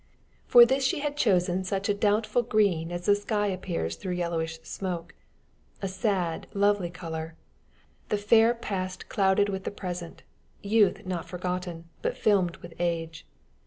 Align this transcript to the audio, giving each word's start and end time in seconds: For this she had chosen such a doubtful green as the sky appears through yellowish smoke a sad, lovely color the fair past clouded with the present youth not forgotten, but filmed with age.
For 0.47 0.65
this 0.65 0.83
she 0.83 1.01
had 1.01 1.15
chosen 1.15 1.63
such 1.63 1.87
a 1.87 1.93
doubtful 1.93 2.41
green 2.41 2.91
as 2.91 3.05
the 3.05 3.13
sky 3.15 3.45
appears 3.49 3.95
through 3.95 4.13
yellowish 4.13 4.59
smoke 4.63 5.13
a 5.79 5.87
sad, 5.87 6.47
lovely 6.55 6.89
color 6.89 7.35
the 8.09 8.17
fair 8.17 8.55
past 8.55 9.09
clouded 9.09 9.47
with 9.47 9.63
the 9.63 9.69
present 9.69 10.23
youth 10.63 11.05
not 11.05 11.27
forgotten, 11.29 11.87
but 12.01 12.17
filmed 12.17 12.57
with 12.57 12.73
age. 12.79 13.27